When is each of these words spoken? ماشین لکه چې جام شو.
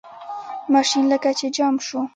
ماشین 0.73 1.05
لکه 1.11 1.31
چې 1.39 1.47
جام 1.55 1.75
شو. 1.85 1.99